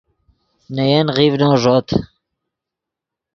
[0.73, 1.87] نے ین غیڤنو ݱوت